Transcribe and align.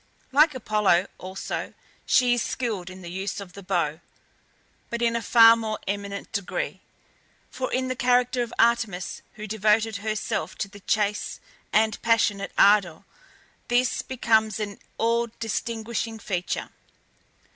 Like 0.31 0.55
Apollo 0.55 1.05
also, 1.19 1.75
she 2.07 2.33
is 2.33 2.41
skilled 2.41 2.89
in 2.89 3.03
the 3.03 3.11
use 3.11 3.39
of 3.39 3.53
the 3.53 3.61
bow, 3.61 3.99
but 4.89 4.99
in 4.99 5.15
a 5.15 5.21
far 5.21 5.55
more 5.55 5.77
eminent 5.87 6.31
degree, 6.31 6.81
for 7.51 7.71
in 7.71 7.87
the 7.87 7.95
character 7.95 8.41
of 8.41 8.51
Artemis, 8.57 9.21
who 9.33 9.45
devoted 9.45 9.97
herself 9.97 10.55
to 10.57 10.67
the 10.67 10.79
chase 10.79 11.39
with 11.71 12.01
passionate 12.01 12.51
ardour, 12.57 13.03
this 13.67 14.01
becomes 14.01 14.59
an 14.59 14.79
all 14.97 15.27
distinguishing 15.39 16.17
feature. 16.17 16.69